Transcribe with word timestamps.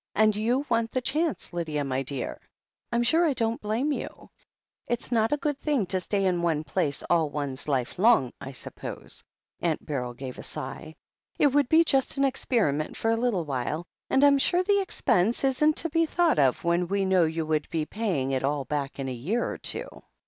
And 0.15 0.35
you 0.35 0.65
want 0.67 0.89
the 0.91 0.99
chance, 1.01 1.53
Lydia, 1.53 1.83
my 1.83 2.01
dear. 2.01 2.41
I'm 2.91 3.03
sure 3.03 3.23
I 3.23 3.33
don't 3.33 3.61
blame 3.61 3.91
you. 3.91 4.31
It's 4.87 5.11
not 5.11 5.31
a 5.31 5.37
good 5.37 5.59
thing 5.59 5.85
to 5.85 5.99
stay 5.99 6.25
in 6.25 6.41
one 6.41 6.63
place 6.63 7.03
all 7.07 7.29
one's 7.29 7.67
life 7.67 7.99
long, 7.99 8.33
I 8.41 8.51
suppose." 8.51 9.23
Aunt 9.59 9.85
Beryl 9.85 10.15
gave 10.15 10.39
a 10.39 10.41
sigh. 10.41 10.95
"It 11.37 11.53
would 11.53 11.69
be 11.69 11.83
just 11.83 12.17
an 12.17 12.23
experiment 12.25 12.97
for 12.97 13.11
a 13.11 13.15
little 13.15 13.45
while, 13.45 13.85
and 14.09 14.23
Fm 14.23 14.41
sure 14.41 14.63
the 14.63 14.81
expense 14.81 15.43
isn't 15.43 15.77
to 15.77 15.89
be 15.91 16.07
thought 16.07 16.39
of 16.39 16.63
when 16.63 16.87
we 16.87 17.05
know 17.05 17.25
you 17.25 17.45
would 17.45 17.69
be 17.69 17.85
paying 17.85 18.31
it 18.31 18.43
all 18.43 18.65
back 18.65 18.97
in 18.97 19.07
a 19.07 19.13
year 19.13 19.47
or 19.47 19.59
two." 19.59 19.87